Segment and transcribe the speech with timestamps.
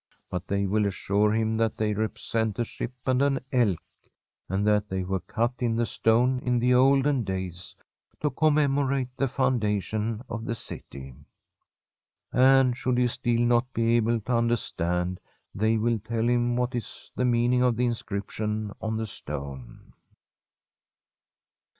[0.31, 3.83] But they will assure him that they represent a ship and an elk,
[4.49, 7.75] and that they were cut in the stone in the olden days
[8.19, 11.13] to commemorate the foundation of the city.
[12.33, 15.19] And should he still not be able to understand,
[15.53, 19.93] they will tell him what is the meaning of the in scription on the stone.